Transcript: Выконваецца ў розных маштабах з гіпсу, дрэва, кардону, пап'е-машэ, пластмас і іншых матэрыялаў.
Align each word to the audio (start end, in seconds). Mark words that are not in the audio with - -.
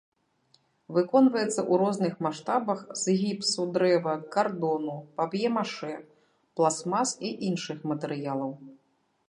Выконваецца 0.95 1.49
ў 1.49 1.73
розных 1.81 2.13
маштабах 2.27 2.79
з 3.01 3.15
гіпсу, 3.19 3.61
дрэва, 3.75 4.13
кардону, 4.37 4.95
пап'е-машэ, 5.21 5.93
пластмас 6.61 7.09
і 7.29 7.35
іншых 7.49 7.77
матэрыялаў. 7.93 8.51